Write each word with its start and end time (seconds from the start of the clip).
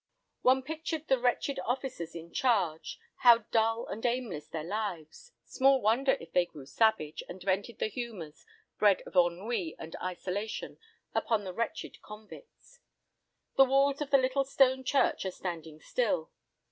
One 0.41 0.63
pictured 0.63 1.09
the 1.09 1.19
wretched 1.19 1.59
officers 1.63 2.15
in 2.15 2.31
charge. 2.33 2.97
How 3.17 3.45
dull 3.51 3.85
and 3.85 4.03
aimless 4.03 4.47
their 4.47 4.63
lives! 4.63 5.31
Small 5.45 5.79
wonder 5.79 6.13
if 6.19 6.31
they 6.31 6.47
grew 6.47 6.65
savage, 6.65 7.21
and 7.29 7.39
vented 7.39 7.77
the 7.77 7.85
humours, 7.85 8.43
bred 8.79 9.01
of 9.05 9.15
ennui 9.15 9.75
and 9.77 9.95
isolation, 9.97 10.79
upon 11.13 11.43
the 11.43 11.53
wretched 11.53 12.01
convicts. 12.01 12.79
The 13.57 13.65
walls 13.65 14.01
of 14.01 14.09
the 14.09 14.17
little 14.17 14.43
stone 14.43 14.83
church 14.83 15.23
are 15.23 15.29
standing 15.29 15.79
still. 15.79 16.31